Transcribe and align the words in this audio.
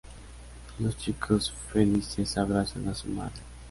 Los 0.79 0.97
chicos, 0.97 1.51
felices, 1.71 2.35
abrazan 2.39 2.87
a 2.87 2.95
su 2.95 3.07
madre. 3.09 3.37